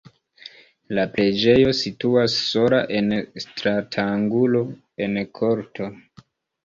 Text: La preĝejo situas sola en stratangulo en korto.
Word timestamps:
La 0.99 1.03
preĝejo 1.17 1.73
situas 1.81 2.37
sola 2.47 2.79
en 3.01 3.13
stratangulo 3.47 4.65
en 5.09 5.21
korto. 5.43 5.91